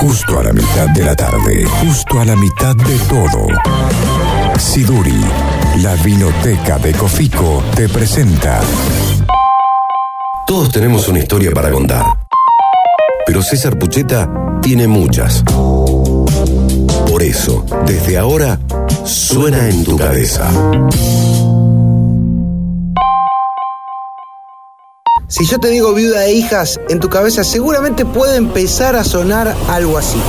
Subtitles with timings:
[0.00, 3.46] justo a la mitad de la tarde, justo a la mitad de todo.
[4.58, 5.20] Siduri,
[5.78, 8.60] la vinoteca de Cofico, te presenta.
[10.46, 12.04] Todos tenemos una historia para contar,
[13.26, 14.28] pero César Pucheta
[14.60, 15.42] tiene muchas.
[15.42, 18.58] Por eso, desde ahora,
[19.04, 20.50] suena en tu cabeza.
[25.28, 29.56] Si yo te digo viuda e hijas, en tu cabeza seguramente puede empezar a sonar
[29.68, 30.20] algo así.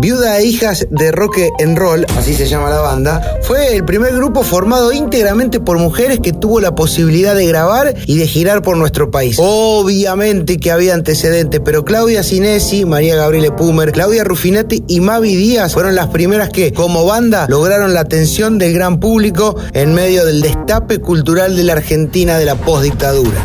[0.00, 4.14] Viuda e hijas de Rock and Roll, así se llama la banda, fue el primer
[4.14, 8.76] grupo formado íntegramente por mujeres que tuvo la posibilidad de grabar y de girar por
[8.76, 9.36] nuestro país.
[9.40, 15.72] Obviamente que había antecedentes, pero Claudia Cinesi, María Gabriele Pumer, Claudia Rufinetti y Mavi Díaz
[15.72, 20.42] fueron las primeras que, como banda, lograron la atención del gran público en medio del
[20.42, 23.44] destape cultural de la Argentina de la postdictadura.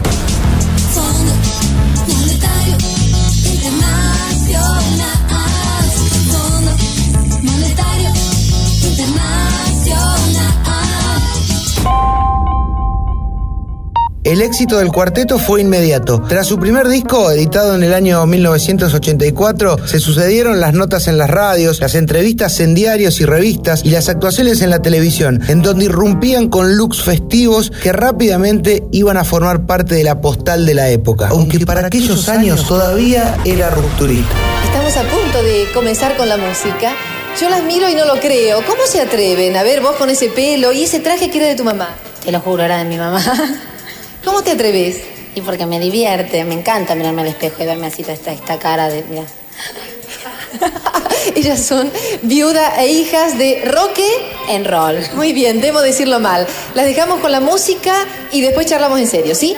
[14.33, 16.19] El éxito del cuarteto fue inmediato.
[16.27, 21.29] Tras su primer disco, editado en el año 1984, se sucedieron las notas en las
[21.29, 25.85] radios, las entrevistas en diarios y revistas y las actuaciones en la televisión, en donde
[25.85, 30.89] irrumpían con looks festivos que rápidamente iban a formar parte de la postal de la
[30.89, 34.33] época, aunque para aquellos años todavía era rupturista.
[34.65, 36.95] Estamos a punto de comenzar con la música.
[37.39, 38.65] Yo las miro y no lo creo.
[38.65, 39.55] ¿Cómo se atreven?
[39.57, 41.89] A ver, vos con ese pelo y ese traje que era de tu mamá.
[42.25, 43.21] Te lo juro, era de mi mamá.
[44.23, 45.01] ¿Cómo te atreves?
[45.35, 48.89] Y porque me divierte, me encanta mirarme al espejo y verme así, esta, esta cara
[48.89, 49.03] de.
[49.03, 49.23] Mira.
[51.35, 54.07] Ellas son viuda e hijas de Roque.
[54.49, 54.99] En rol.
[55.15, 56.45] Muy bien, debo decirlo mal.
[56.75, 59.55] Las dejamos con la música y después charlamos en serio, ¿sí?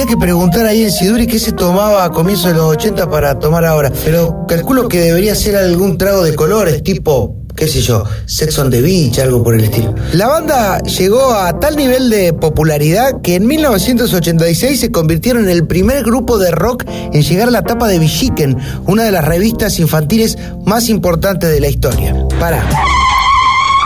[0.00, 3.38] Habría que preguntar ahí en Siduri qué se tomaba a comienzos de los 80 para
[3.38, 8.04] tomar ahora, pero calculo que debería ser algún trago de colores, tipo, qué sé yo,
[8.24, 9.94] Sex on the Beach, algo por el estilo.
[10.14, 15.66] La banda llegó a tal nivel de popularidad que en 1986 se convirtieron en el
[15.66, 18.56] primer grupo de rock en llegar a la tapa de Villiquen,
[18.86, 22.16] una de las revistas infantiles más importantes de la historia.
[22.38, 22.66] Para.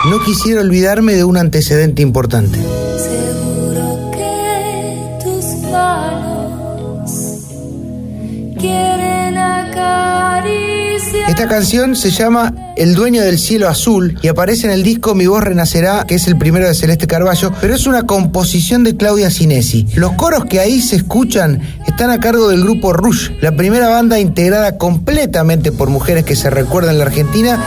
[0.09, 2.57] No quisiera olvidarme de un antecedente importante.
[11.27, 15.27] Esta canción se llama El dueño del cielo azul y aparece en el disco Mi
[15.27, 19.29] voz renacerá, que es el primero de Celeste Carballo, pero es una composición de Claudia
[19.29, 19.85] Cinesi.
[19.95, 24.19] Los coros que ahí se escuchan están a cargo del grupo Rush, la primera banda
[24.19, 27.59] integrada completamente por mujeres que se recuerdan en la Argentina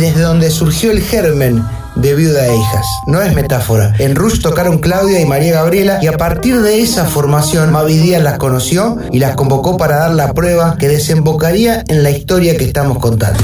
[0.00, 1.62] desde donde surgió el germen
[1.94, 2.86] de Viuda e Hijas.
[3.06, 3.94] No es metáfora.
[3.98, 8.22] En Rush tocaron Claudia y María Gabriela y a partir de esa formación Mavi Díaz
[8.22, 12.64] las conoció y las convocó para dar la prueba que desembocaría en la historia que
[12.64, 13.40] estamos contando.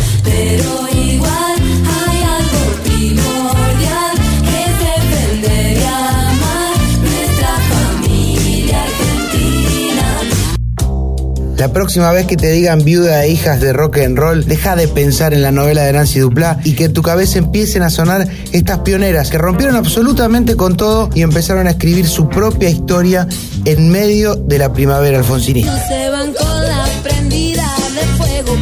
[11.58, 14.88] La próxima vez que te digan viuda e hijas de rock and roll, deja de
[14.88, 18.28] pensar en la novela de Nancy Duplá y que en tu cabeza empiecen a sonar
[18.52, 23.26] estas pioneras que rompieron absolutamente con todo y empezaron a escribir su propia historia
[23.64, 25.74] en medio de la primavera alfonsinista.
[25.74, 28.56] No se van con la prendida de fuego,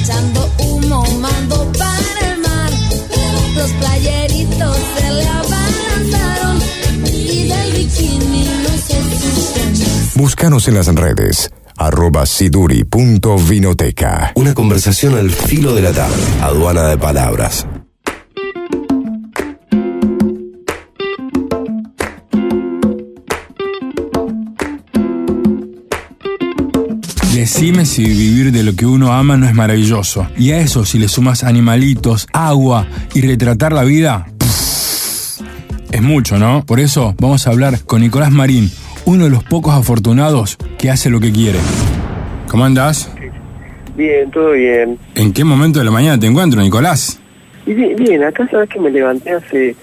[0.00, 2.70] echando humo, mando para el mar.
[3.56, 6.62] Los playeritos se le abalanzaron
[7.04, 10.14] y del bikini no se escucha más.
[10.14, 11.50] Búscanos en las redes.
[11.78, 14.32] Arroba siduri.vinoteca.
[14.34, 16.22] Una conversación al filo de la tarde.
[16.40, 17.66] Aduana de palabras.
[27.34, 30.26] Decime si vivir de lo que uno ama no es maravilloso.
[30.36, 35.40] Y a eso, si le sumas animalitos, agua y retratar la vida, pff,
[35.92, 36.64] es mucho, ¿no?
[36.66, 38.72] Por eso vamos a hablar con Nicolás Marín,
[39.06, 41.58] uno de los pocos afortunados que hace lo que quiere.
[42.48, 43.10] ¿Cómo andás?
[43.96, 44.98] Bien, todo bien.
[45.14, 47.18] ¿En qué momento de la mañana te encuentro, Nicolás?
[47.64, 49.74] Y bien, bien, acá sabes que me levanté hace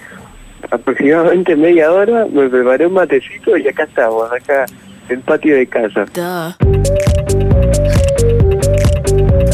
[0.70, 4.66] aproximadamente media hora, me preparé un matecito y acá estamos, acá
[5.10, 6.06] en el patio de casa.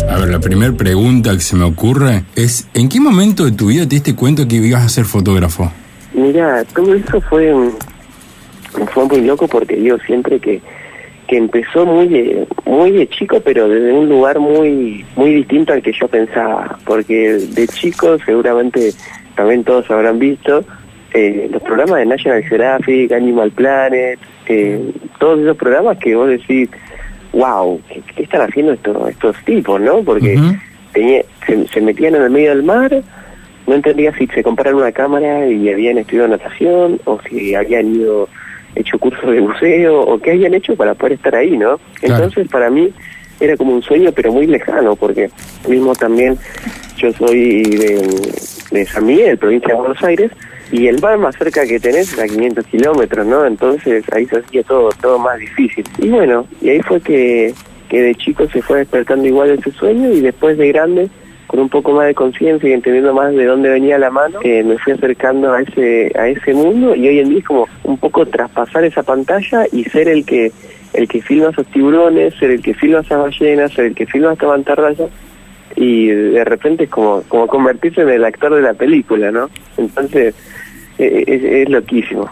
[0.09, 3.67] A ver, la primera pregunta que se me ocurre es, ¿en qué momento de tu
[3.67, 5.71] vida te diste cuenta que ibas a ser fotógrafo?
[6.13, 7.53] Mira, todo eso fue,
[8.87, 10.61] fue muy loco porque yo siempre que,
[11.27, 15.81] que empezó muy de, muy de chico, pero desde un lugar muy muy distinto al
[15.81, 18.91] que yo pensaba, porque de chico seguramente
[19.35, 20.63] también todos habrán visto
[21.13, 26.69] eh, los programas de National Geographic, Animal Planet, eh, todos esos programas que vos decís,
[27.33, 30.01] wow, ¿qué, qué están haciendo estos, estos tipos, no?
[30.03, 30.35] Porque
[30.93, 32.91] tenía- se, se metían en el medio del mar,
[33.67, 38.27] no entendía si se compraron una cámara y habían estudiado natación, o si habían ido,
[38.75, 41.79] hecho cursos de buceo, o qué habían hecho para poder estar ahí, ¿no?
[41.99, 42.23] Claro.
[42.23, 42.93] Entonces, para mí,
[43.39, 45.29] era como un sueño, pero muy lejano, porque
[45.67, 46.37] mismo también
[46.97, 48.31] yo soy de,
[48.71, 50.31] de San Miguel, provincia de Buenos Aires,
[50.71, 53.45] y el mar más cerca que tenés es a 500 kilómetros, ¿no?
[53.45, 55.83] Entonces ahí se hacía todo, todo más difícil.
[55.97, 57.53] Y bueno, y ahí fue que,
[57.89, 61.09] que de chico se fue despertando igual ese sueño y después de grande,
[61.49, 64.63] con un poco más de conciencia y entendiendo más de dónde venía la mano, eh,
[64.63, 67.97] me fui acercando a ese, a ese mundo y hoy en día es como un
[67.97, 70.51] poco traspasar esa pantalla y ser el que
[70.93, 74.33] el que filma esos tiburones, ser el que filma esas ballenas, ser el que filma
[74.33, 75.07] esta mantarraya
[75.75, 79.49] y de repente es como, como convertirse en el actor de la película, ¿no?
[79.75, 80.35] Entonces
[80.99, 82.29] eh, es, es loquísimo.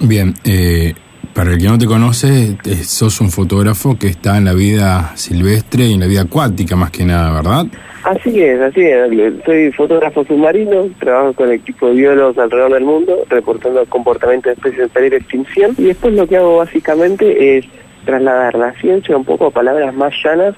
[0.00, 0.92] Bien, eh,
[1.34, 5.12] para el que no te conoce, eh, sos un fotógrafo que está en la vida
[5.16, 7.66] silvestre y en la vida acuática más que nada, ¿verdad?
[8.04, 9.34] Así es, así es.
[9.44, 14.82] Soy fotógrafo submarino, trabajo con equipos de biólogos alrededor del mundo, reportando comportamiento de especies
[14.82, 15.74] en peligro de extinción.
[15.76, 17.66] Y después lo que hago básicamente es
[18.04, 20.54] trasladar la ciencia un poco a palabras más llanas,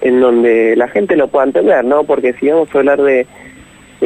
[0.00, 2.04] en donde la gente lo pueda entender, ¿no?
[2.04, 3.26] Porque si vamos a hablar de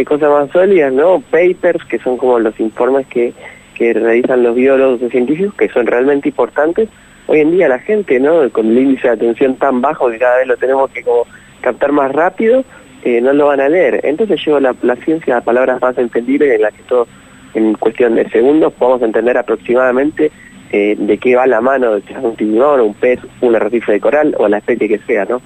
[0.04, 1.20] cosas más sólidas, ¿no?
[1.30, 3.32] Papers, que son como los informes que,
[3.78, 6.88] que realizan los biólogos y científicos, que son realmente importantes.
[7.26, 8.50] Hoy en día la gente, ¿no?
[8.50, 11.26] Con el índice de atención tan bajo que cada vez lo tenemos que como
[11.60, 12.64] captar más rápido,
[13.04, 14.00] eh, no lo van a leer.
[14.02, 17.08] Entonces llevo la, la ciencia a palabras más entendibles en las que todos,
[17.54, 20.32] en cuestión de segundos, podamos entender aproximadamente
[20.72, 24.34] eh, de qué va la mano, de un tiburón, un pez, un arrecife de coral
[24.38, 25.40] o la especie que sea, ¿no?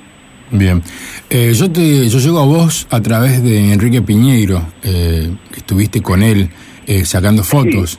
[0.51, 0.83] Bien.
[1.31, 6.03] Eh, yo te yo llego a vos a través de Enrique Piñeiro, eh, que estuviste
[6.03, 6.51] con él
[6.87, 7.99] eh, sacando fotos.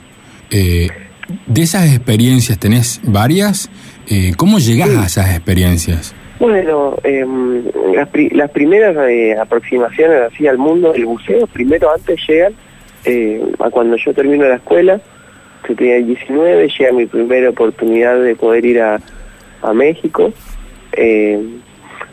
[0.50, 0.88] Eh,
[1.46, 3.70] de esas experiencias, ¿tenés varias?
[4.08, 4.96] Eh, ¿Cómo llegás Sí.
[4.96, 6.14] a esas experiencias?
[6.38, 7.62] Bueno, em,
[7.94, 12.52] las, pri- las primeras eh, aproximaciones así al mundo del buceo, primero antes llegan
[13.06, 15.00] eh, a cuando yo termino la escuela,
[15.66, 19.00] que tenía 19, llega mi primera oportunidad de poder ir a,
[19.62, 20.32] a México.
[20.92, 21.38] Eh,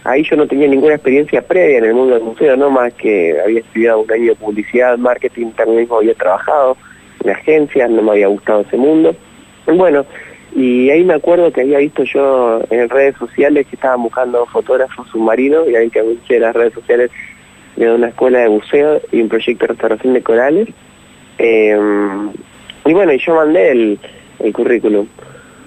[0.06, 3.36] ahí yo no tenía ninguna experiencia previa en el mundo del buceo, no más que
[3.44, 6.78] había estudiado un año de publicidad, marketing, también mismo había trabajado
[7.24, 9.16] en agencias, no me había gustado ese mundo.
[9.68, 10.06] Bueno,
[10.56, 15.08] y ahí me acuerdo que había visto yo en redes sociales que estaban buscando fotógrafos
[15.10, 17.12] submarinos y ahí que anuncié las redes sociales
[17.76, 20.68] de una escuela de buceo y un proyecto de restauración de corales.
[21.38, 21.78] Eh,
[22.86, 24.00] y bueno, y yo mandé el,
[24.40, 25.08] el currículum.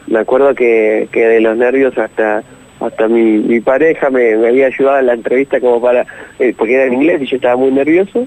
[0.06, 2.44] Me acuerdo que, que de los nervios hasta
[2.80, 6.06] hasta mi, mi pareja me, me había ayudado en la entrevista como para,
[6.38, 8.26] eh, porque era en inglés y yo estaba muy nervioso.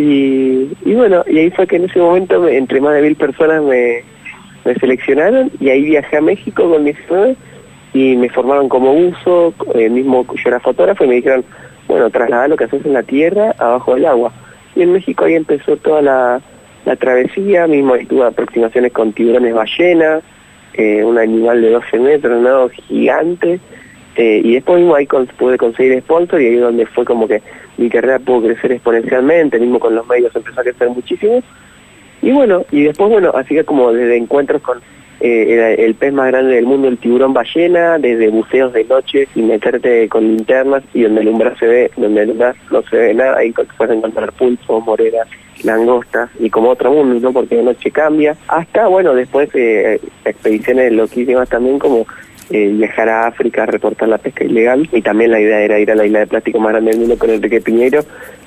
[0.00, 3.62] Y, bueno, y ahí fue que en ese momento me- entre más de mil personas
[3.64, 4.04] me,
[4.80, 7.34] seleccionaron y ahí viajé a México con 19
[7.94, 11.44] y me formaron como buzo, eh, mismo yo era fotógrafo y me dijeron,
[11.88, 14.32] bueno, trasladar lo que haces en la tierra abajo del agua.
[14.76, 16.40] Y en México ahí empezó toda la,
[16.84, 20.20] la travesía, mismo ahí tuve aproximaciones con tiburones ballena,
[20.74, 22.68] eh, un animal de 12 metros, ¿no?
[22.68, 23.58] Gigante.
[24.16, 27.40] Eh, y después mismo ahí con- pude conseguir sponsor y ahí donde fue como que
[27.78, 31.42] mi carrera pudo crecer exponencialmente, mismo con los medios empezó a crecer muchísimo.
[32.20, 34.80] Y bueno, y después, bueno, así que como desde encuentros con
[35.20, 39.42] eh, el, pez más grande del mundo, el tiburón ballena, desde buceos de noche y
[39.42, 43.14] meterte con linternas y donde el umbral se ve, donde el umbral no se ve
[43.14, 45.28] nada, ahí puedes encontrar pulpos, moreras,
[45.64, 47.32] langostas y como otro mundo, ¿no?
[47.32, 48.36] Porque de noche cambia.
[48.46, 52.06] Hasta, bueno, después eh, expediciones loquísimas también como
[52.50, 55.90] eh, viajar a África a reportar la pesca ilegal y también la idea era ir
[55.90, 58.04] a la isla de plástico más grande del mundo con Enrique Piñero,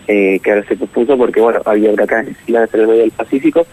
[0.08, 3.66] eh, que ahora se pospuso porque, bueno, había huracanes en el medio del Pacífico,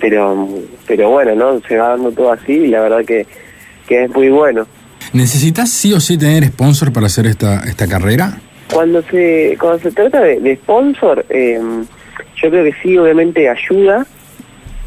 [0.00, 0.48] pero
[0.86, 1.60] pero bueno, ¿no?
[1.66, 3.26] Se va dando todo así y la verdad que,
[3.86, 4.66] que es muy bueno.
[5.12, 8.40] ¿Necesitas sí o sí tener sponsor para hacer esta, esta carrera?
[8.72, 11.60] Cuando se cuando se trata de, de sponsor, eh,
[12.42, 14.06] yo creo que sí, obviamente ayuda,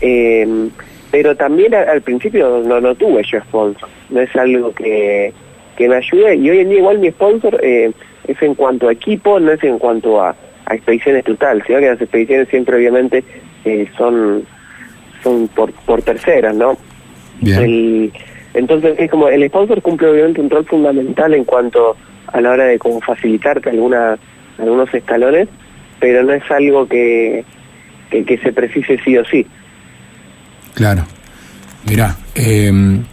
[0.01, 0.69] eh,
[1.15, 5.31] pero también al principio no, no tuve yo sponsor, no es algo que,
[5.77, 7.93] que me ayude y hoy en día igual mi sponsor eh,
[8.27, 11.87] es en cuanto a equipo, no es en cuanto a, a expediciones total, sino que
[11.87, 13.23] las expediciones siempre obviamente
[13.63, 14.43] eh, son
[15.23, 16.77] son por, por terceras, ¿no?
[17.39, 17.63] Bien.
[17.63, 18.13] El-
[18.53, 21.95] entonces es como el sponsor cumple obviamente un rol fundamental en cuanto
[22.27, 24.17] a la hora de como facilitarte alguna,
[24.57, 25.47] algunos escalones,
[26.01, 27.45] pero no es algo que,
[28.09, 29.47] que, que se precise sí o sí.
[30.75, 31.03] Claro.
[31.89, 33.03] Mirá, em,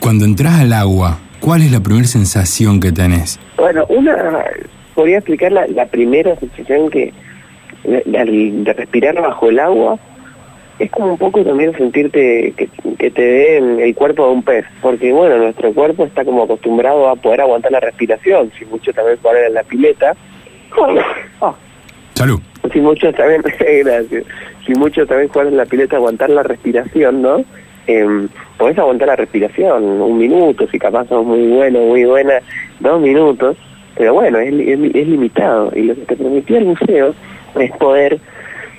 [0.00, 3.38] cuando entras al agua, ¿cuál es la primera sensación que tenés?
[3.56, 4.44] Bueno, una,
[4.94, 7.12] podría explicar la, la primera sensación que
[7.84, 9.98] de, de respirar bajo el agua
[10.78, 12.68] es como un poco también sentirte que,
[12.98, 17.08] que te den el cuerpo de un pez, porque bueno, nuestro cuerpo está como acostumbrado
[17.08, 20.16] a poder aguantar la respiración, si mucho también jugar en la pileta.
[21.40, 21.54] Ah,
[22.14, 22.40] Salud.
[22.72, 23.42] si mucho también,
[23.84, 24.24] gracias,
[24.66, 27.44] si mucho también jugar en la pileta aguantar la respiración, ¿no?
[27.86, 28.06] Eh,
[28.56, 32.34] podés aguantar la respiración un minuto, si capaz sos muy bueno, muy buena,
[32.80, 33.56] dos minutos,
[33.96, 37.14] pero bueno, es, es, es limitado y lo que te permitía el museo
[37.58, 38.18] es poder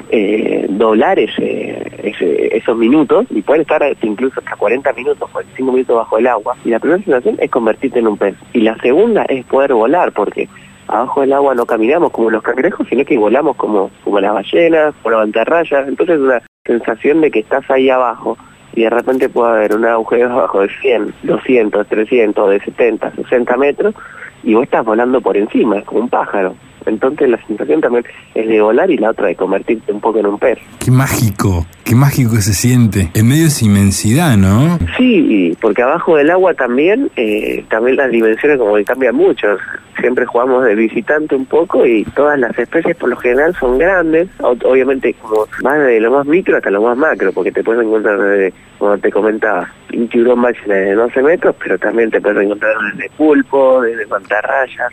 [0.09, 6.17] eh, doblar ese- esos minutos y poder estar incluso hasta 40 minutos, 45 minutos bajo
[6.17, 6.55] el agua.
[6.63, 8.35] Y la primera sensación es convertirte en un pez.
[8.53, 10.47] Y la segunda es poder volar, porque
[10.87, 14.93] abajo del agua no caminamos como los cangrejos, sino que volamos como, como las ballenas,
[15.01, 15.87] por la mantarrayas.
[15.87, 18.37] Entonces es una sensación de que estás ahí abajo
[18.73, 23.57] y de repente puede haber un agujero abajo de 100, 200, 300, de 70, 60
[23.57, 23.95] metros
[24.43, 26.55] y vos estás volando por encima, es como un pájaro.
[26.85, 30.27] Entonces la sensación también es de volar y la otra de convertirte un poco en
[30.27, 30.59] un pez.
[30.79, 33.09] Qué mágico, qué mágico se siente.
[33.13, 34.77] En medio de esa inmensidad, ¿no?
[34.97, 39.57] Sí, porque abajo del agua también, eh, también las dimensiones como que cambian mucho.
[39.99, 44.29] Siempre jugamos de visitante un poco y todas las especies por lo general son grandes,
[44.39, 48.19] obviamente como más de lo más micro hasta lo más macro, porque te puedes encontrar
[48.19, 52.73] desde, como te comentaba, un tiburón máximo de 12 metros, pero también te puedes encontrar
[52.93, 54.89] desde pulpo, desde mantarraya.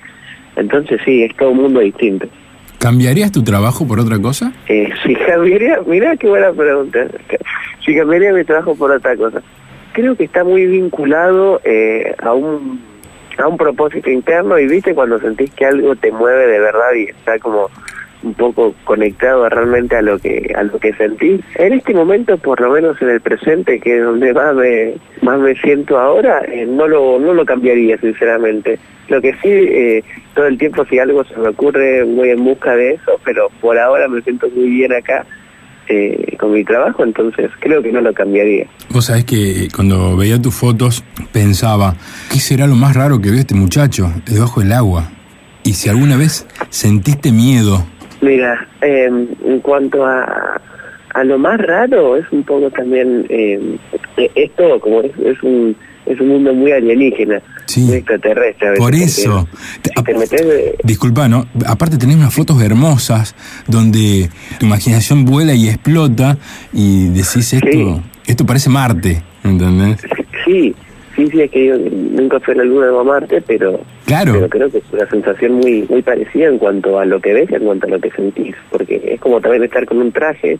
[0.56, 2.26] Entonces sí, es todo un mundo distinto.
[2.78, 4.52] ¿Cambiarías tu trabajo por otra cosa?
[4.68, 7.06] Eh, si cambiaría, mirá qué buena pregunta.
[7.84, 9.42] Si cambiaría mi trabajo por otra cosa.
[9.92, 12.80] Creo que está muy vinculado eh, a un
[13.38, 17.04] a un propósito interno y viste cuando sentís que algo te mueve de verdad y
[17.04, 17.70] está como
[18.22, 21.40] un poco conectado realmente a lo que a lo que sentís.
[21.56, 25.38] En este momento, por lo menos en el presente, que es donde más me más
[25.40, 28.78] me siento ahora, eh, no lo no lo cambiaría sinceramente.
[29.08, 32.74] Lo que sí, eh, todo el tiempo si algo se me ocurre voy en busca
[32.76, 35.26] de eso, pero por ahora me siento muy bien acá
[35.88, 38.66] eh, con mi trabajo, entonces creo que no lo cambiaría.
[38.90, 41.96] Vos sabés que cuando veía tus fotos pensaba,
[42.30, 45.10] ¿qué será lo más raro que vio este muchacho debajo del agua?
[45.64, 47.84] Y si alguna vez sentiste miedo,
[48.22, 49.06] Mira, eh,
[49.44, 50.60] en cuanto a,
[51.14, 53.76] a lo más raro, es un poco también, eh,
[54.34, 57.80] esto como es, es un es un mundo muy alienígena, Sí.
[57.82, 58.66] muy extraterrestre.
[58.66, 59.48] a veces, por eso...
[59.82, 61.46] te- Si te metes de- Disculpa, ¿no?
[61.64, 63.36] Aparte tenés unas fotos hermosas
[63.68, 66.38] donde tu imaginación vuela y explota
[66.72, 68.00] y decís esto, Sí.
[68.26, 69.98] esto parece Marte, ¿entendés?
[70.44, 70.74] Sí,
[71.14, 74.32] sí, sí, es que yo nunca fui a la luna de Marte, pero, Claro.
[74.34, 77.50] pero creo que es una sensación muy muy parecida en cuanto a lo que ves
[77.50, 80.58] y en cuanto a lo que sentís, porque es como también estar con un traje,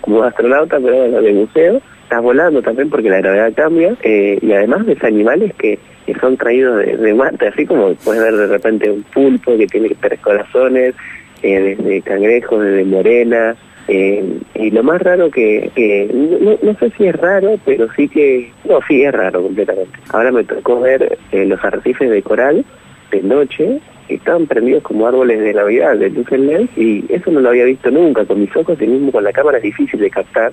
[0.00, 4.84] como astronauta, pero de museo, estás volando también porque la gravedad cambia, eh, y además
[4.84, 9.02] ves animales que, que son traídos de, de así como puedes ver de repente un
[9.04, 10.94] pulpo que tiene tres corazones,
[11.42, 13.56] eh, desde cangrejos, desde morenas,
[13.88, 18.08] eh, y lo más raro que, que no, no sé si es raro, pero sí
[18.08, 19.98] que, no, sí es raro completamente.
[20.12, 22.64] Ahora me tocó ver eh, los arrecifes de coral
[23.10, 27.30] de noche, que estaban prendidos como árboles de Navidad, de luz en LED, y eso
[27.30, 30.00] no lo había visto nunca con mis ojos y mismo con la cámara es difícil
[30.00, 30.52] de captar.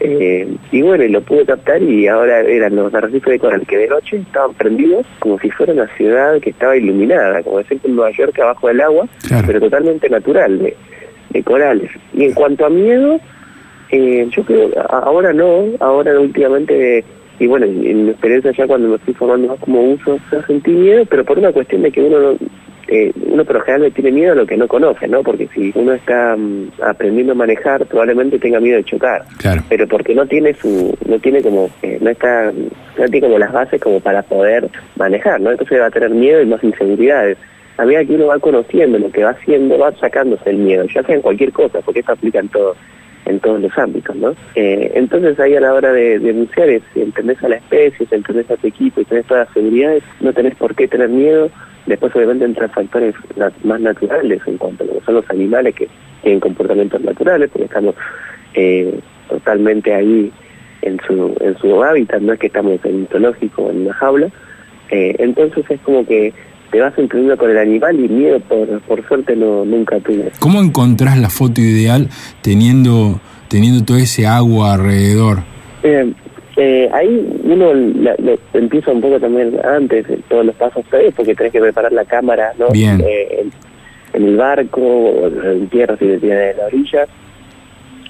[0.00, 3.76] Eh, y bueno, y lo pude captar y ahora eran los arrecifes de coral que
[3.76, 7.94] de noche estaban prendidos como si fuera una ciudad que estaba iluminada, como decir en
[7.94, 9.44] Nueva York abajo del agua, Claro.
[9.46, 10.72] pero totalmente natural,
[11.32, 11.90] de corales.
[12.14, 13.20] Y en cuanto a miedo,
[13.90, 17.04] eh, yo creo, ahora no, ahora últimamente,
[17.38, 20.70] y bueno, en, mi experiencia ya cuando me fui formando más como uso, yo sentí
[20.70, 22.38] miedo, pero por una cuestión de que uno no,
[22.88, 25.22] eh, uno por lo general le tiene miedo a lo que no conoce, ¿no?
[25.22, 29.62] Porque si uno está mm, aprendiendo a manejar, probablemente tenga miedo de chocar Claro.
[29.68, 33.52] pero porque no tiene su no tiene como eh, no está no tiene como las
[33.52, 37.38] bases como para poder manejar no entonces va a tener miedo y más inseguridades
[37.78, 41.02] a medida que uno va conociendo lo que va haciendo va sacándose el miedo ya
[41.02, 42.76] sea en cualquier cosa porque esto aplica en todo
[43.24, 46.82] en todos los ámbitos no Eh, entonces ahí a la hora de, de bucear es
[46.92, 50.02] si entendés a la especie si entendés a tu equipo y tenés todas las seguridades
[50.20, 51.50] no tenés por qué tener miedo.
[51.86, 53.14] Después obviamente entran factores
[53.64, 55.88] más naturales en cuanto a lo que son los animales que
[56.22, 57.96] tienen comportamientos naturales porque estamos
[58.54, 60.32] eh, totalmente ahí
[60.82, 64.28] en su en su hábitat, no es que estamos en un zoológico en una jaula,
[64.90, 66.32] eh, entonces es como que
[66.72, 70.32] te vas entendiendo con el animal y miedo por, por suerte no nunca tuve.
[70.40, 72.08] ¿Cómo encontrás la foto ideal
[72.42, 75.38] teniendo, teniendo todo ese agua alrededor?
[75.84, 76.10] Eh,
[76.56, 78.16] eh, ahí uno la-
[78.54, 82.04] empieza un poco también antes, en todos los pasos previos, porque tenés que preparar la
[82.04, 82.68] cámara, ¿no?
[82.70, 83.00] Bien.
[83.06, 83.52] Eh, en,
[84.22, 87.06] en el barco, o en tierra si te tiene de la orilla.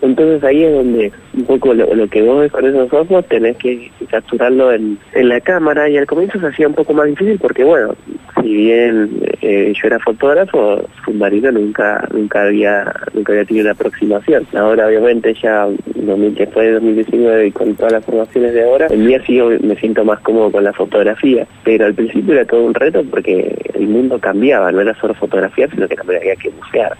[0.02, 3.56] Entonces ahí es donde un poco lo, lo que vos ves con esos ojos tenés
[3.56, 7.38] que capturarlo en, en la cámara y al comienzo se hacía un poco más difícil
[7.38, 7.94] porque bueno,
[8.40, 14.44] si bien eh, yo era fotógrafo, Submarino nunca nunca había nunca había tenido una aproximación.
[14.54, 19.06] Ahora obviamente ya 2000, después de 2019 y con todas las formaciones de ahora, el
[19.06, 22.74] día sí me siento más cómodo con la fotografía, pero al principio era todo un
[22.74, 26.96] reto porque el mundo cambiaba, no era solo fotografiar, sino que también había que bucear.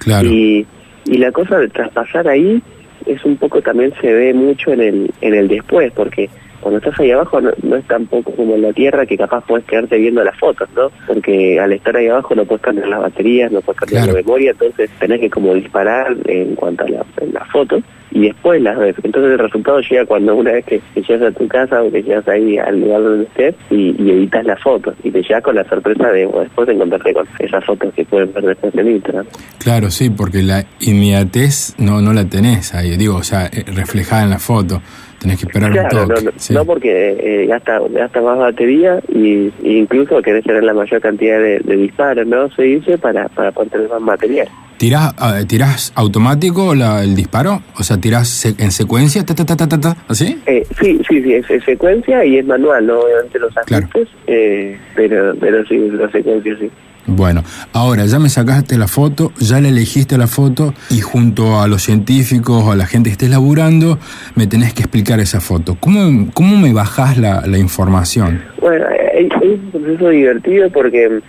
[0.00, 0.28] Claro.
[0.28, 0.66] Y,
[1.06, 2.62] y la cosa de traspasar ahí
[3.06, 6.30] es un poco también se ve mucho en el, en el después, porque
[6.60, 9.66] cuando estás ahí abajo no, no es tampoco como en la tierra que capaz puedes
[9.66, 10.92] quedarte viendo las fotos, ¿no?
[11.08, 14.16] Porque al estar ahí abajo no puedes cambiar las baterías, no puedes cambiar Claro.
[14.16, 17.82] la memoria, entonces tenés que como disparar en cuanto a la- en las fotos
[18.14, 18.94] y después las ves.
[19.02, 22.26] Entonces el resultado llega cuando una vez que, llegas a tu casa o que llegas
[22.28, 26.08] ahí al lugar donde estés y, editas las fotos y te llegas con la sorpresa
[26.08, 29.26] de bueno, después de encontrarte con esas fotos que pueden ver después en Instagram.
[29.58, 34.24] Claro, sí, porque la inmediatez no, no la tenés ahí, digo, o sea, eh, reflejada
[34.24, 34.82] en la foto.
[35.22, 36.24] Tenés que esperar un Claro, no, toque.
[36.24, 36.52] no, sí.
[36.52, 41.38] no porque eh, gasta, gasta más batería y, y incluso querés tener la mayor cantidad
[41.38, 42.50] de, de disparos, ¿no?
[42.50, 44.48] Se dice para, para poder tener más material.
[44.78, 47.62] ¿Tirás, ah, ¿Tirás automático la- el disparo?
[47.78, 49.24] O sea, ¿tirás se- en secuencia?
[49.24, 50.40] Ta, ta, ta, ta, ta, ta, ¿Así?
[50.46, 52.98] Eh, sí, sí, sí, es, es secuencia y es manual, ¿no?
[52.98, 53.84] Obviamente los Claro.
[53.86, 56.68] ajustes, eh, pero, pero sí, la secuencia sí.
[57.06, 57.42] Bueno,
[57.72, 61.82] ahora ya me sacaste la foto, ya le elegiste la foto y junto a los
[61.82, 63.98] científicos o a la gente que estés laburando,
[64.36, 65.76] me tenés que explicar esa foto.
[65.80, 68.42] ¿Cómo, cómo me bajás la, la información?
[68.60, 71.20] Bueno, hay un proceso divertido porque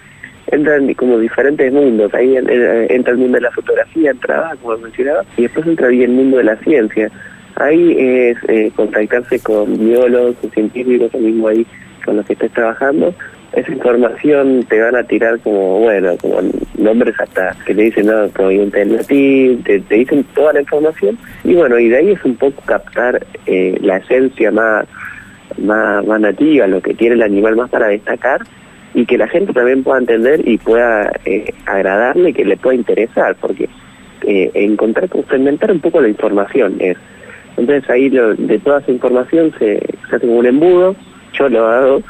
[0.52, 2.14] entran como diferentes mundos.
[2.14, 6.06] Ahí en- en- entra el mundo de la fotografía, entraba, como mencionaba, y después entraría
[6.06, 7.10] el mundo de la ciencia.
[7.56, 11.66] Ahí es eh, contactarse con biólogos, con científicos, o mismo ahí
[12.06, 13.14] con los que estés trabajando.
[13.54, 16.40] Esa información te van a tirar como, bueno, como
[16.78, 21.18] nombres hasta que te dicen, no, proveniente del latín, te, dicen toda la información.
[21.44, 24.86] Y bueno, y de ahí es un poco captar eh, la esencia más
[25.58, 28.42] más, nativa, lo que tiene el animal más para destacar
[28.96, 33.36] y que la gente también pueda entender y pueda eh, agradarle que le pueda interesar,
[33.40, 33.70] porque
[34.26, 36.98] eh, encontrar, complementar un poco la información es.
[37.58, 40.96] Entonces ahí lo- de toda esa información se, se hace como un embudo,
[41.34, 42.02] yo lo hago,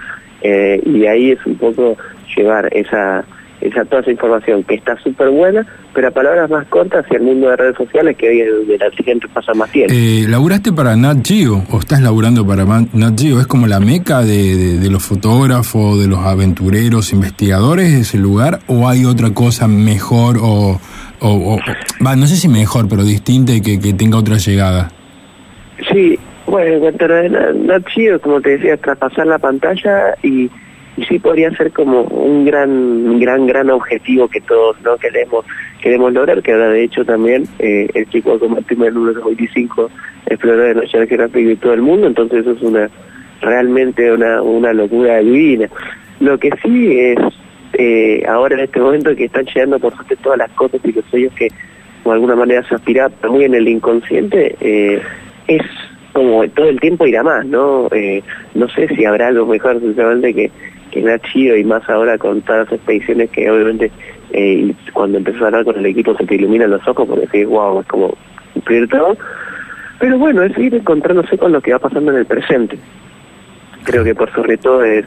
[0.43, 1.97] eh, y de ahí es un poco
[2.35, 3.23] llevar esa,
[3.61, 7.23] esa toda esa información que está súper buena, pero a palabras más cortas hacia el
[7.23, 9.93] mundo de redes sociales que hoy es donde la gente pasa más tiempo.
[9.95, 13.39] Eh, ¿Laburaste para Nat Geo o estás laburando para Nat Geo?
[13.39, 18.17] ¿Es como la meca de, de- de los fotógrafos, de los aventureros, investigadores de ese
[18.17, 18.59] lugar?
[18.67, 20.79] ¿O hay otra cosa mejor o,
[21.19, 21.59] o- o-
[22.15, 24.89] no sé si mejor, pero distinta y que, que tenga otra llegada?
[25.91, 26.17] Sí,
[26.53, 30.51] bueno, en cuanto a lo de como te decía, traspasar la pantalla y,
[31.09, 35.43] sí podría ser como un gran, gran, gran objetivo que todos no queremos
[35.81, 39.89] queremos lograr, que ahora de hecho también eh, el chico Martín el número 25
[40.27, 42.87] exploró de National Geographic de todo el mundo, entonces eso es una
[43.41, 45.67] realmente una, una locura divina.
[46.19, 47.17] Lo que sí es
[47.73, 51.05] eh, ahora en este momento que están llegando por suerte todas las cosas y los
[51.05, 55.01] sueños que de alguna manera se aspiraba muy en el inconsciente, eh,
[55.47, 55.63] es
[56.13, 57.87] como todo el tiempo irá más, ¿no?
[57.91, 58.21] Eh,
[58.53, 60.51] no sé si habrá algo mejor sinceramente que,
[60.91, 63.91] que Nat Geo y más ahora con todas las expediciones que obviamente
[64.31, 67.47] eh, cuando empezás a hablar con el equipo se te iluminan los ojos porque decís,
[67.47, 68.15] wow, es como
[68.53, 69.17] cumplir todo.
[69.99, 72.77] Pero bueno, es ir encontrándose con lo que va pasando en el presente.
[73.83, 75.05] Creo que por sobre todo es,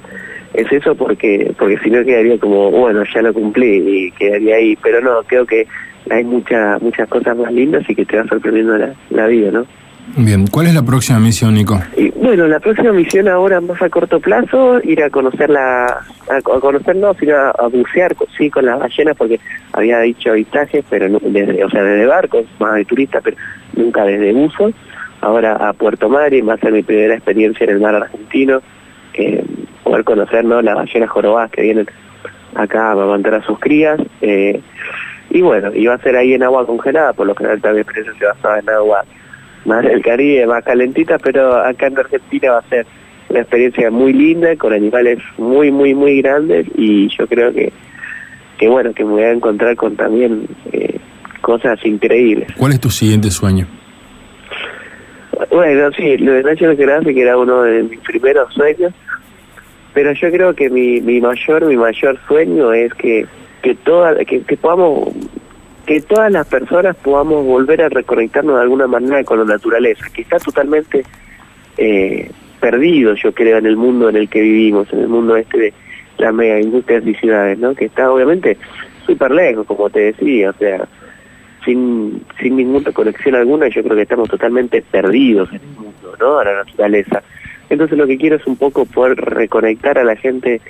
[0.54, 4.76] es eso porque porque si no quedaría como, bueno, ya lo cumplí y quedaría ahí.
[4.82, 5.66] Pero no, creo que
[6.10, 9.66] hay muchas muchas cosas más lindas y que te va sorprendiendo la, la vida, ¿no?
[10.14, 11.80] Bien, ¿cuál es la próxima misión, Nico?
[11.96, 16.36] Y bueno, la próxima misión ahora más a corto plazo, ir a conocer la, a,
[16.36, 19.40] a conocer no, sino a, a bucear, sí, con las ballenas, porque
[19.72, 23.36] había dicho avistajes, pero no, desde, o sea, desde barcos, más de turistas, pero
[23.74, 24.72] nunca desde buzos.
[25.20, 28.60] Ahora a Puerto Madryn va a ser mi primera experiencia en el mar argentino,
[29.14, 29.44] eh,
[29.82, 30.62] poder conocer, ¿no?
[30.62, 31.86] Las ballenas jorobadas que vienen
[32.54, 34.60] acá a amamantar a sus crías, eh,
[35.30, 38.26] y bueno, va a ser ahí en agua congelada, por lo general también experiencia se
[38.26, 39.04] basaba en agua
[39.66, 42.86] más del Caribe, más calentita, pero acá en Argentina va a ser
[43.28, 47.72] una experiencia muy linda, con animales muy, muy, muy grandes y yo creo que,
[48.58, 50.98] que bueno, que me voy a encontrar con también eh,
[51.40, 52.48] cosas increíbles.
[52.56, 53.66] ¿Cuál es tu siguiente sueño?
[55.50, 58.92] Bueno, sí, lo de National Geographic era uno de mis primeros sueños,
[59.92, 63.26] pero yo creo que mi, mi mayor, mi mayor sueño es que,
[63.62, 65.10] que, toda, que, que podamos
[65.86, 70.22] que todas las personas podamos volver a reconectarnos de alguna manera con la naturaleza, que
[70.22, 71.04] está totalmente
[71.78, 75.58] eh, perdidos, yo creo, en el mundo en el que vivimos, en el mundo este
[75.58, 75.74] de
[76.18, 77.74] las mega industrias y ciudades, ¿no?
[77.74, 78.56] Que está obviamente
[79.06, 80.88] súper lejos, como te decía, o sea,
[81.64, 86.38] sin, sin ninguna conexión alguna, yo creo que estamos totalmente perdidos en el mundo, ¿no?
[86.38, 87.22] A la naturaleza.
[87.70, 90.60] Entonces lo que quiero es un poco poder reconectar a la gente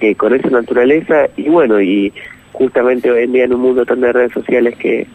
[0.00, 2.12] eh, con esa naturaleza y bueno, y
[2.52, 5.06] justamente hoy en día en un mundo tan de redes sociales que,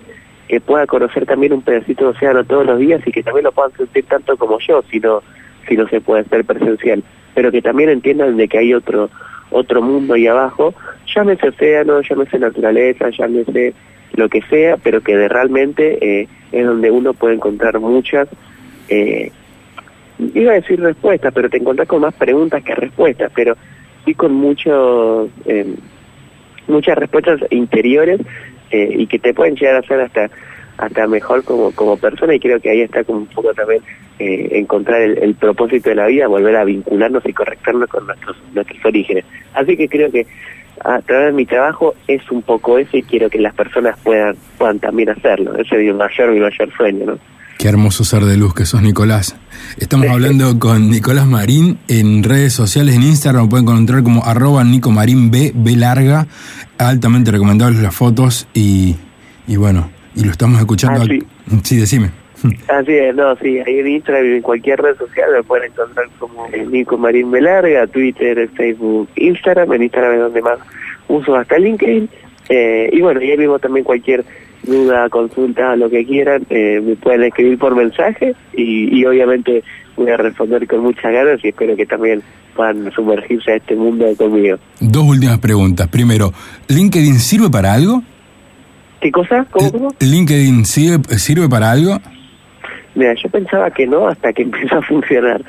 [0.48, 3.52] que pueda conocer también un pedacito de océano todos los días y que también lo
[3.52, 5.22] puedan sentir tanto como yo, si no,
[5.68, 9.10] si no se puede ser presencial, pero que también entiendan de que hay otro
[9.50, 10.74] otro mundo ahí abajo,
[11.16, 13.74] llámese océano, llámese naturaleza, llámese
[14.14, 18.28] lo que sea, pero que de realmente eh, es donde uno puede encontrar muchas,
[18.90, 19.32] eh,
[20.34, 23.56] iba a decir respuestas, pero te encontrás con más preguntas que respuestas, pero
[24.06, 25.76] sí con muchos, eh,
[26.68, 28.20] muchas respuestas interiores
[28.72, 30.30] eh, y que te pueden llegar a hacer hasta
[30.78, 33.82] hasta mejor como, como persona y creo que ahí está como un poco también
[34.20, 38.38] eh, encontrar el, el propósito de la vida, volver a vincularnos y conectarnos con nuestros,
[38.54, 39.26] nuestros orígenes.
[39.54, 40.28] Así que creo que
[40.84, 44.36] a través de mi trabajo es un poco eso y quiero que las personas puedan,
[44.58, 45.56] puedan también hacerlo.
[45.56, 47.20] Ese es mi mayor, mi mayor sueño, ¿no?
[47.58, 49.36] Qué hermoso ser de luz que sos, Nicolás.
[49.80, 54.64] Estamos hablando con Nicolás Marín en redes sociales, en Instagram lo pueden encontrar como arroba
[54.64, 56.28] Nico Marín B, B larga,
[56.78, 58.96] altamente recomendables las fotos y,
[59.48, 61.00] y bueno, y lo estamos escuchando.
[61.00, 61.24] Ah, al- sí.
[61.64, 62.12] sí, decime.
[62.70, 66.06] Así es, no, sí, ahí en Instagram y en cualquier red social me pueden encontrar
[66.20, 70.60] como eh, Nico Marín Belarga, Twitter, Facebook, Instagram, en Instagram es donde más
[71.08, 72.08] uso hasta LinkedIn,
[72.50, 74.24] eh, y bueno, y ahí mismo también cualquier
[74.68, 79.64] duda, consulta, lo que quieran, eh, me pueden escribir por mensaje y, y obviamente
[79.96, 82.22] voy a responder con muchas ganas y espero que también
[82.56, 84.58] puedan sumergirse a este mundo conmigo.
[84.80, 85.88] Dos últimas preguntas.
[85.88, 86.34] Primero,
[86.68, 88.04] ¿LinkedIn sirve para algo?
[89.00, 89.46] ¿Qué cosa?
[89.52, 89.96] ¿Cómo, cómo?
[90.00, 92.00] ¿LinkedIn sirve, sirve para algo?
[92.96, 95.42] Mira, yo pensaba que no hasta que empezó a funcionar.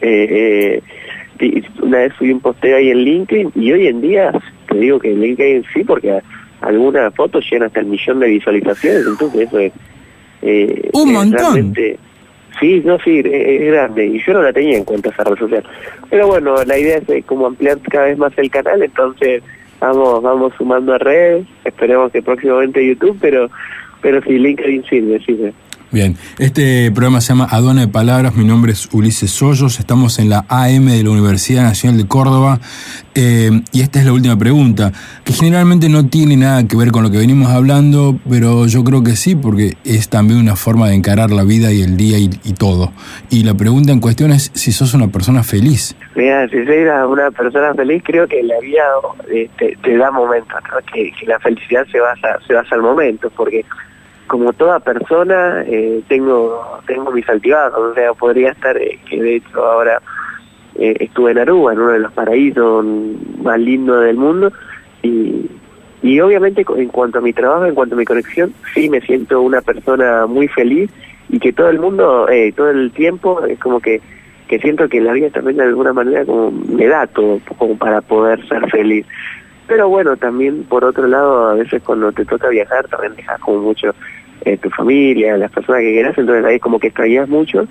[0.00, 0.82] Eh,
[1.40, 4.32] eh, una vez subí un posteo ahí en LinkedIn y hoy en día
[4.68, 6.20] te digo que LinkedIn sí, porque
[6.66, 9.72] algunas fotos llegan hasta el millón de visualizaciones, entonces eso es...
[10.42, 11.38] eh, ¡Un es montón!
[11.38, 11.98] realmente-
[12.58, 15.36] Sí, no, sí, es, es grande y yo no la tenía en cuenta esa red
[15.36, 15.62] social.
[16.08, 19.42] Pero bueno, la idea es eh, como ampliar cada vez más el canal, entonces
[19.78, 23.50] vamos vamos sumando a redes, esperemos que próximamente YouTube, pero
[24.00, 25.52] pero sí, LinkedIn sirve, sirve.
[25.96, 30.28] Bien, este programa se llama Aduana de Palabras, mi nombre es Ulises Hoyos, estamos en
[30.28, 32.60] la AM de la Universidad Nacional de Córdoba
[33.14, 34.92] eh, y esta es la última pregunta,
[35.24, 39.02] que generalmente no tiene nada que ver con lo que venimos hablando, pero yo creo
[39.02, 42.28] que sí, porque es también una forma de encarar la vida y el día y,
[42.52, 42.92] todo.
[43.30, 45.96] Y la pregunta en cuestión es si sos una persona feliz.
[46.14, 48.82] Mira, si soy una, persona feliz, creo que la vida
[49.32, 50.58] eh, te, da momentos,
[50.92, 53.64] que, que la felicidad se basa se basa en momentos, porque
[54.26, 59.36] como toda persona eh, tengo tengo mis altibajos, o sea, podría estar, eh, que de
[59.36, 60.00] hecho ahora
[60.76, 62.84] eh, estuve en Aruba, en uno de los paraísos
[63.42, 64.52] más lindos del mundo,
[65.02, 65.50] y,
[66.02, 69.40] y obviamente en cuanto a mi trabajo, en cuanto a mi conexión, sí me siento
[69.40, 70.90] una persona muy feliz
[71.28, 74.00] y que todo el mundo, eh, todo el tiempo, es como que
[74.48, 78.00] que siento que la vida también de alguna manera como me da todo como para
[78.00, 79.04] poder ser feliz.
[79.66, 83.58] Pero bueno, también por otro lado, a veces cuando te toca viajar también dejas como
[83.58, 83.92] mucho
[84.44, 87.66] eh, tu familia, las personas que quieras, entonces ahí como que extrañas mucho,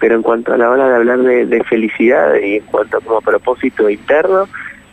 [0.00, 3.00] pero en cuanto a la hora de hablar de, de felicidad y en cuanto a
[3.00, 4.46] como propósito interno,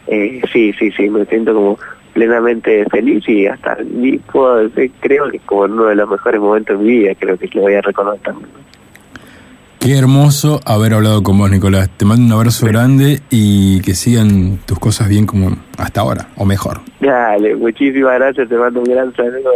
[0.08, 1.80] eh, sí, sí, sí, me siento como
[2.14, 6.42] plenamente feliz y hasta y puedo decir, creo que es como uno de los mejores
[6.42, 8.50] momentos de mi vida, creo que lo voy a reconocer también.
[9.80, 11.90] Qué hermoso haber hablado con vos, Nicolás.
[11.98, 16.46] Te mando un abrazo grande y que sigan tus cosas bien como hasta ahora, o
[16.46, 16.82] mejor.
[17.00, 19.50] Dale, muchísimas gracias, te mando un gran saludo.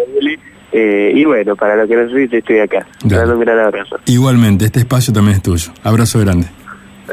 [0.72, 2.86] Eh, y bueno, para lo que necesites estoy acá.
[3.02, 3.22] Te Dale.
[3.22, 3.98] mando un gran abrazo.
[4.06, 5.72] Igualmente, este espacio también es tuyo.
[5.84, 6.48] Abrazo grande.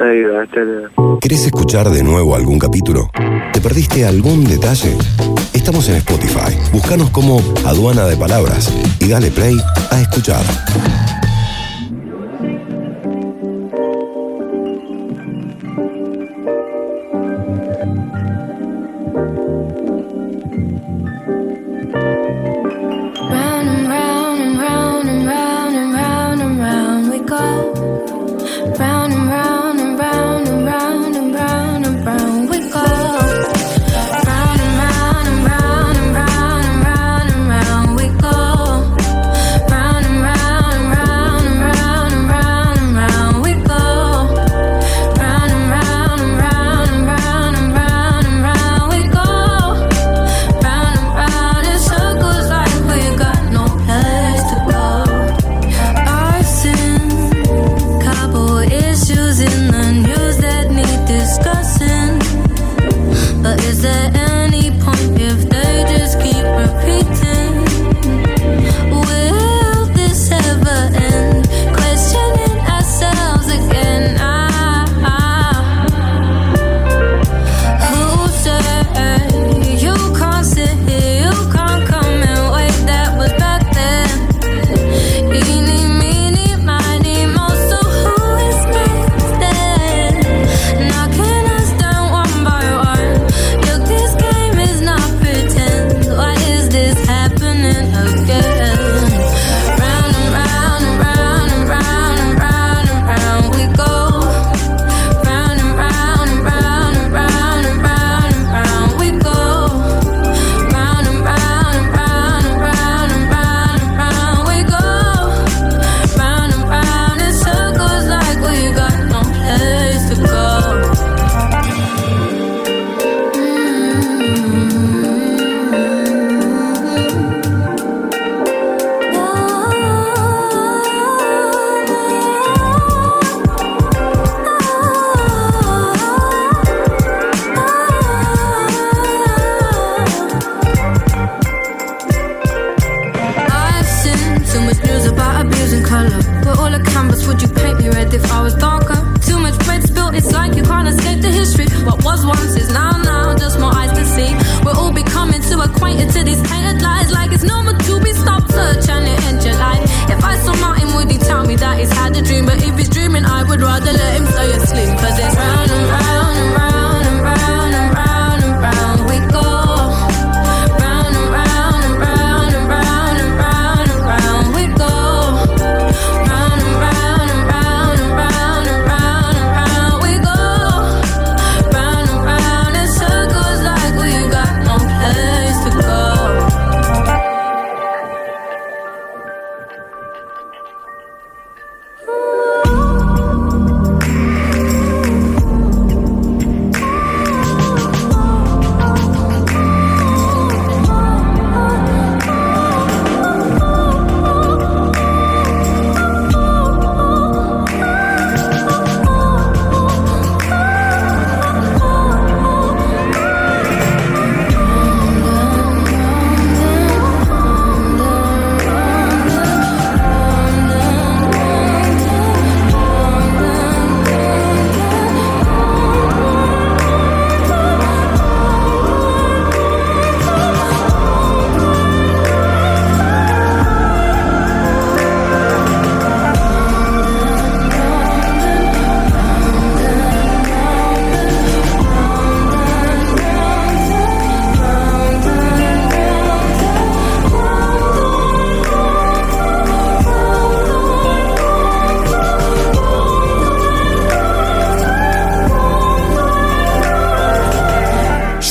[0.00, 1.18] Adiós, hasta luego.
[1.20, 3.10] ¿Querés escuchar de nuevo algún capítulo?
[3.52, 4.96] ¿Te perdiste algún detalle?
[5.52, 6.56] Estamos en Spotify.
[6.72, 9.56] Búscanos como Aduana de Palabras y dale play
[9.90, 10.42] a escuchar.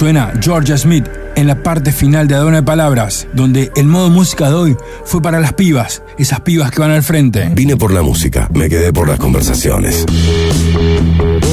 [0.01, 4.47] Suena Georgia Smith en la parte final de Adona de Palabras, donde el modo música
[4.49, 7.51] de hoy fue para las pibas, esas pibas que van al frente.
[7.53, 10.03] Vine por la música, me quedé por las conversaciones.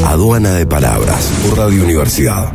[0.07, 2.51] Aduana de Palabras, por Radio Universidad.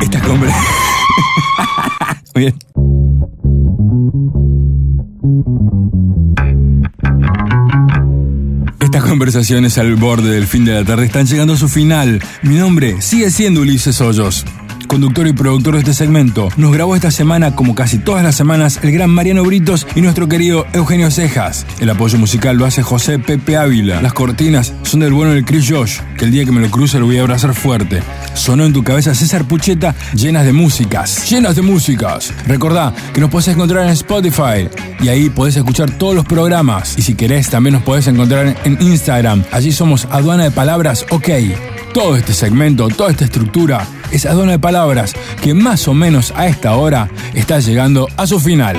[0.00, 0.52] Esta conver-
[2.34, 2.54] Bien.
[9.16, 12.22] Conversaciones al borde del fin de la tarde están llegando a su final.
[12.42, 14.44] Mi nombre sigue siendo Ulises Hoyos.
[14.86, 18.80] Conductor y productor de este segmento, nos grabó esta semana, como casi todas las semanas,
[18.82, 21.66] el gran Mariano Britos y nuestro querido Eugenio Cejas.
[21.80, 24.00] El apoyo musical lo hace José Pepe Ávila.
[24.02, 26.98] Las cortinas son del bueno del Chris Josh, que el día que me lo cruce
[26.98, 28.02] lo voy a abrazar fuerte.
[28.34, 31.28] Sonó en tu cabeza César Pucheta, llenas de músicas.
[31.30, 32.32] Llenas de músicas.
[32.46, 34.68] Recordá que nos podés encontrar en Spotify
[35.00, 36.96] y ahí podés escuchar todos los programas.
[36.98, 39.44] Y si querés, también nos podés encontrar en Instagram.
[39.52, 41.28] Allí somos Aduana de Palabras OK.
[41.96, 46.46] Todo este segmento, toda esta estructura es Aduana de Palabras que más o menos a
[46.46, 48.76] esta hora está llegando a su final.